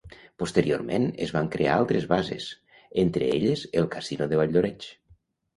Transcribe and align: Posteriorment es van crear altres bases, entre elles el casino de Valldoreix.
Posteriorment 0.43 1.03
es 1.25 1.33
van 1.35 1.49
crear 1.57 1.75
altres 1.81 2.07
bases, 2.13 2.49
entre 3.05 3.29
elles 3.37 3.67
el 3.83 3.89
casino 3.97 4.33
de 4.33 4.41
Valldoreix. 4.41 4.91